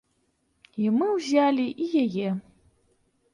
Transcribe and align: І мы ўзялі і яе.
І 0.85 0.93
мы 0.95 1.09
ўзялі 1.17 1.67
і 1.85 1.91
яе. 2.03 2.29